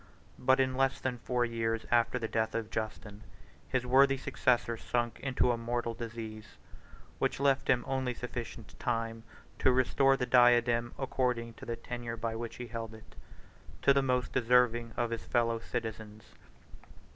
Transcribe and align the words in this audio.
But 0.39 0.59
in 0.59 0.73
less 0.73 0.99
than 0.99 1.19
four 1.19 1.45
years 1.45 1.85
after 1.91 2.17
the 2.17 2.27
death 2.27 2.55
of 2.55 2.71
Justin, 2.71 3.21
his 3.69 3.85
worthy 3.85 4.17
successor 4.17 4.75
sunk 4.75 5.19
into 5.19 5.51
a 5.51 5.57
mortal 5.59 5.93
disease, 5.93 6.57
which 7.19 7.39
left 7.39 7.67
him 7.67 7.83
only 7.87 8.15
sufficient 8.15 8.73
time 8.79 9.21
to 9.59 9.71
restore 9.71 10.17
the 10.17 10.25
diadem, 10.25 10.95
according 10.97 11.53
to 11.53 11.67
the 11.67 11.75
tenure 11.75 12.17
by 12.17 12.35
which 12.35 12.55
he 12.55 12.65
held 12.65 12.95
it, 12.95 13.13
to 13.83 13.93
the 13.93 14.01
most 14.01 14.33
deserving 14.33 14.91
of 14.97 15.11
his 15.11 15.25
fellow 15.25 15.59
citizens. 15.59 16.23